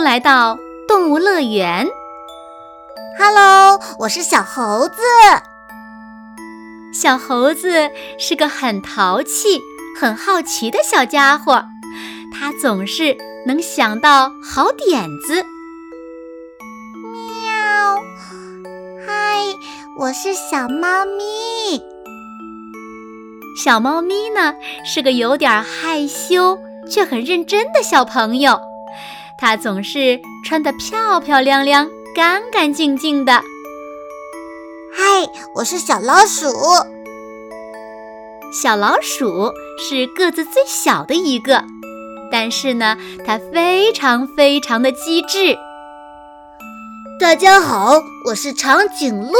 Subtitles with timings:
[0.00, 1.86] 迎来到动物乐园。
[3.18, 5.02] Hello，我是小猴子。
[6.94, 9.60] 小猴子是个很淘气、
[10.00, 11.66] 很好奇的小家伙，
[12.32, 13.14] 他总是
[13.46, 15.44] 能想到好点子。
[17.42, 18.00] 喵！
[19.06, 19.42] 嗨，
[19.98, 21.82] 我是小猫咪。
[23.62, 26.58] 小猫咪呢，是个有点害羞
[26.90, 28.69] 却很认真的小朋友。
[29.40, 33.32] 它总是穿得漂漂亮亮、干干净净的。
[34.92, 36.46] 嗨，我是小老鼠。
[38.52, 41.64] 小老鼠是个子最小的一个，
[42.30, 45.56] 但是呢，它非常非常的机智。
[47.18, 47.94] 大家好，
[48.26, 49.38] 我是长颈鹿。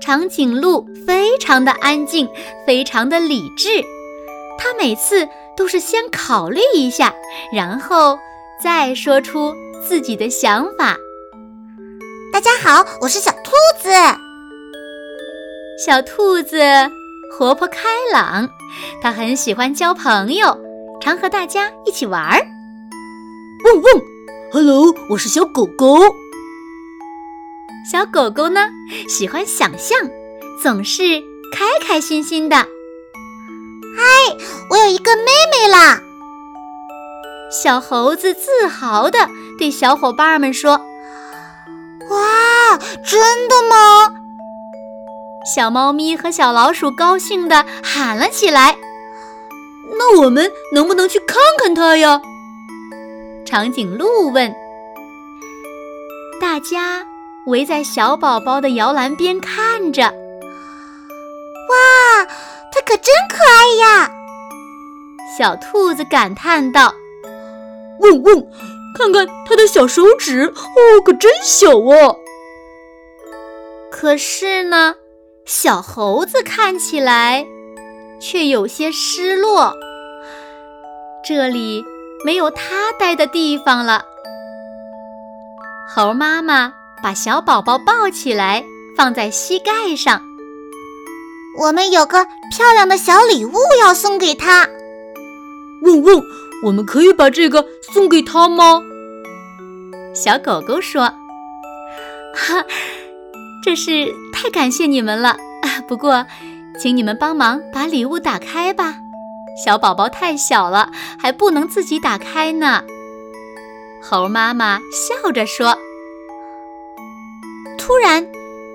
[0.00, 2.26] 长颈鹿非常的安静，
[2.66, 3.84] 非常的理智。
[4.56, 5.28] 它每次。
[5.56, 7.14] 都是先考虑一下，
[7.52, 8.18] 然后
[8.62, 9.54] 再说出
[9.86, 10.96] 自己的想法。
[12.32, 13.90] 大家好，我是小兔子。
[15.82, 16.60] 小兔子
[17.32, 18.48] 活泼开朗，
[19.02, 20.58] 它很喜欢交朋友，
[21.00, 22.46] 常和大家一起玩儿。
[23.64, 24.02] 汪汪
[24.52, 25.98] ，Hello，我是小狗狗。
[27.90, 28.68] 小狗狗呢，
[29.08, 29.98] 喜欢想象，
[30.62, 31.02] 总是
[31.52, 32.66] 开开心心的。
[33.96, 34.36] 嗨，
[34.68, 36.00] 我有一个妹妹啦！
[37.50, 39.18] 小猴子自豪地
[39.58, 40.72] 对小伙伴们说
[42.10, 44.12] ：“哇，真的吗？”
[45.54, 48.76] 小猫咪和小老鼠高兴地喊了起来
[49.96, 52.20] ：“那我们能不能去看看它呀？”
[53.46, 54.54] 长颈鹿问。
[56.40, 57.06] 大家
[57.46, 60.02] 围在小宝宝的摇篮边看着。
[61.68, 62.26] 哇！
[62.76, 64.10] 它可真可爱呀！
[65.38, 66.92] 小兔子感叹道
[68.00, 68.46] ：“嗡嗡，
[68.98, 72.18] 看看它的小手指，哦，可真小哦。”
[73.90, 74.96] 可是呢，
[75.46, 77.46] 小猴子看起来
[78.20, 79.72] 却有些失落。
[81.26, 81.82] 这里
[82.26, 84.04] 没有它待的地方了。
[85.88, 88.62] 猴妈妈把小宝宝抱起来，
[88.94, 90.20] 放在膝盖上。
[91.58, 94.68] 我们有个漂亮的小礼物要送给他。
[95.82, 96.22] 嗡嗡，
[96.64, 98.82] 我们可以把这个送给他吗？
[100.14, 101.12] 小狗狗说
[102.34, 102.64] ：“哈，
[103.62, 105.36] 这是太感谢你们了。
[105.88, 106.26] 不过，
[106.80, 108.96] 请你们帮忙把礼物打开吧。
[109.64, 112.82] 小宝宝太小了，还不能自己打开呢。”
[114.02, 115.76] 猴妈妈笑着说。
[117.78, 118.26] 突然，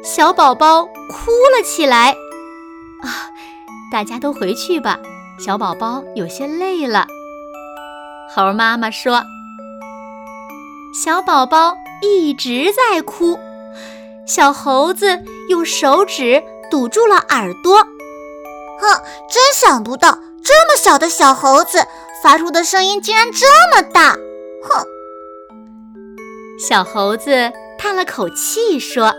[0.04, 2.16] 小宝宝哭了起来。
[3.02, 3.30] 啊，
[3.92, 5.00] 大家都回去吧，
[5.40, 7.06] 小宝宝有些累了。
[8.34, 9.24] 猴妈妈说
[10.94, 13.38] ：“小宝宝一直在哭，
[14.26, 17.78] 小猴子用手指堵住了耳朵。
[18.80, 20.12] 哼，真想不到，
[20.44, 21.86] 这么小的小猴子
[22.24, 23.46] 发出的声音竟然这
[23.76, 24.14] 么大。
[24.64, 24.86] 哼！”
[26.58, 29.14] 小猴子叹了口气说：“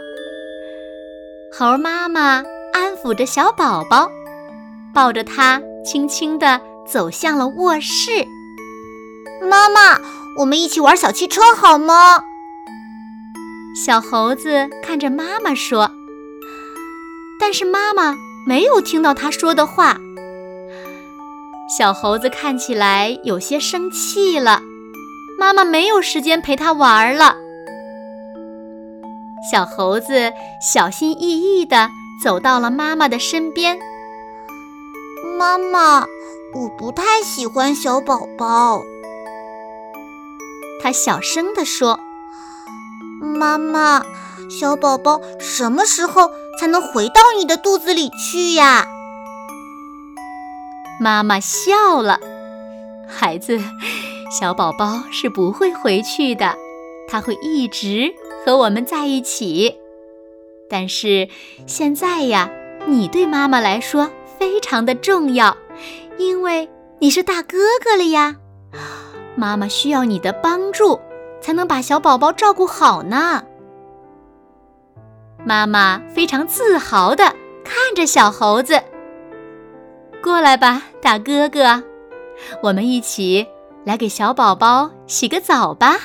[1.53, 2.42] 猴妈妈。”
[2.72, 4.10] 安抚着小宝宝，
[4.94, 8.27] 抱着他，轻轻地走向了卧室。
[9.49, 9.99] 妈妈，
[10.38, 12.22] 我们一起玩小汽车好吗？
[13.75, 15.91] 小猴子看着妈妈说。
[17.41, 18.15] 但是妈妈
[18.47, 19.99] 没有听到他说的话。
[21.77, 24.60] 小猴子看起来有些生气了。
[25.39, 27.34] 妈妈没有时间陪他玩了。
[29.51, 31.91] 小猴子小心翼翼地。
[32.20, 33.78] 走到了妈妈的身边。
[35.38, 36.06] 妈妈，
[36.54, 38.82] 我不太喜欢小宝宝。
[40.82, 42.00] 他小声地说
[43.22, 44.04] ：“妈妈，
[44.50, 48.86] 小宝宝什么时候才能回到你的肚子里去呀？”
[51.00, 52.18] 妈妈笑了
[53.08, 53.60] ：“孩子，
[54.38, 56.56] 小宝宝是不会回去的，
[57.08, 59.76] 他会一直和我们在一起。”
[60.72, 61.28] 但是
[61.66, 62.51] 现在呀，
[62.86, 65.54] 你对妈妈来说非常的重要，
[66.16, 66.66] 因为
[66.98, 68.36] 你是大哥哥了呀！
[69.36, 70.98] 妈妈需要你的帮助，
[71.42, 73.45] 才能把小宝宝照顾好呢。”
[75.45, 77.25] 妈妈非常自豪地
[77.63, 78.80] 看着小猴子。
[80.22, 81.83] 过来吧，大哥哥，
[82.63, 83.47] 我们一起
[83.84, 85.98] 来给小宝宝洗个澡吧。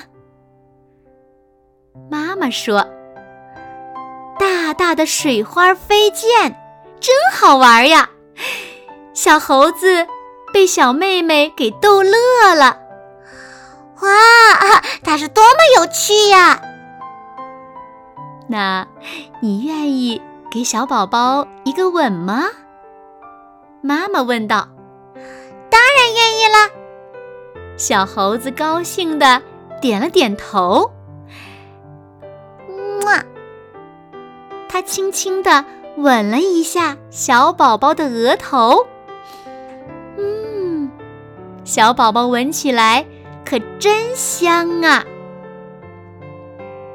[2.12, 2.86] 妈妈说
[4.78, 6.56] ：“大的水花飞溅，
[7.00, 8.10] 真好玩呀！”
[9.14, 10.08] 小猴子
[10.54, 12.78] 被小妹妹给逗乐了。
[14.02, 14.10] 哇，
[15.04, 16.62] 它是多么有趣呀！
[18.48, 18.88] 那，
[19.42, 20.22] 你愿意
[20.52, 22.46] 给小宝宝一个吻吗？
[23.82, 24.68] 妈妈问道
[25.70, 26.70] ：“当然愿意了。”
[27.76, 29.42] 小猴子高兴的
[29.82, 30.92] 点了点头。
[34.78, 35.66] 他轻轻的
[35.96, 38.86] 吻了一下小宝宝的额头。
[40.20, 40.92] 嗯，
[41.64, 43.04] 小宝宝闻起来
[43.44, 45.04] 可真香啊！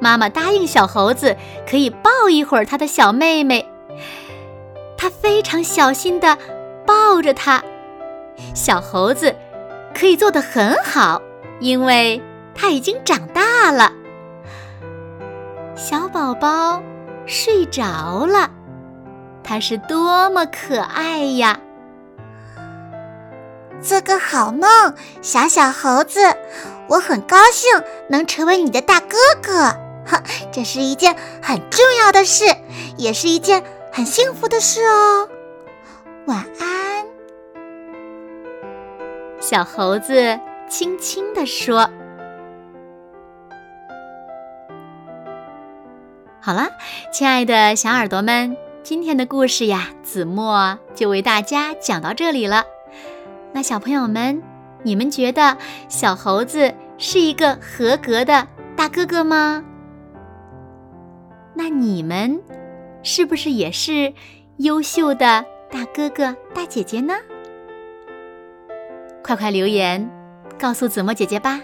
[0.00, 1.36] 妈妈答应小猴子
[1.68, 3.68] 可以抱一会儿他的小妹妹。
[4.96, 6.38] 他非常小心的。
[6.86, 7.62] 抱着它，
[8.54, 9.34] 小猴子
[9.92, 11.20] 可以做得很好，
[11.58, 12.22] 因为
[12.54, 13.92] 它已经长大了。
[15.76, 16.82] 小宝宝
[17.26, 18.50] 睡着了，
[19.42, 21.58] 它是多么可爱呀！
[23.80, 26.20] 做个好梦，小小猴子，
[26.88, 27.70] 我很高兴
[28.08, 29.52] 能成为你的大哥哥。
[30.04, 30.22] 哈，
[30.52, 32.44] 这是一件很重要的事，
[32.96, 35.28] 也是一件很幸福的事哦。
[36.26, 37.06] 晚安，
[39.40, 41.88] 小猴子轻轻地说
[46.44, 46.70] ：“好了，
[47.12, 52.64] 亲爱的小耳朵们，今天的故事呀，子墨就为大家讲到这里了。
[53.52, 54.42] 那小朋友们，
[54.82, 55.56] 你们觉得
[55.88, 59.62] 小猴子是一个合格的大哥哥吗？
[61.54, 62.42] 那你们
[63.04, 64.12] 是不是也是
[64.56, 67.14] 优秀的？”大哥哥、大姐姐呢？
[69.22, 70.10] 快快留言
[70.58, 71.60] 告诉子墨姐姐吧。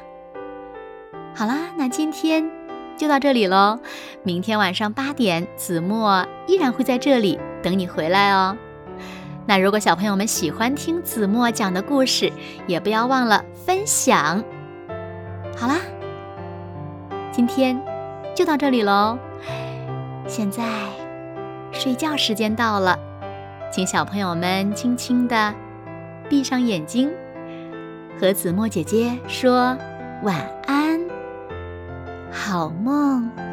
[1.35, 2.49] 好啦，那今天
[2.99, 3.79] 就到这里喽。
[4.25, 8.57] 明天晚上八点，子墨依然会在这里等你回来哦。
[9.47, 12.31] 那如果小朋友们喜欢听子墨讲的故事，
[12.67, 14.45] 也不要忘了分享。
[15.57, 15.77] 好啦，
[17.33, 17.81] 今天
[18.35, 19.19] 就到这里喽。
[20.27, 20.63] 现在
[21.73, 22.99] 睡觉时间到了。
[23.71, 25.55] 请小朋友们轻轻地
[26.29, 27.11] 闭上眼睛，
[28.19, 29.77] 和子墨姐姐说
[30.23, 30.37] 晚
[30.67, 30.88] 安，
[32.49, 33.48] 好梦。